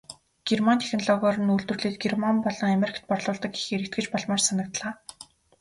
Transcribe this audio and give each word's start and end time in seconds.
Герман 0.47 0.79
технологиор 0.83 1.37
нь 1.39 1.51
үйлдвэрлээд 1.53 1.97
Герман 2.03 2.37
болон 2.45 2.69
Америкт 2.77 3.03
борлуулдаг 3.09 3.51
гэхээр 3.55 3.83
итгэж 3.85 4.05
болмоор 4.11 4.41
санагдлаа. 4.43 4.93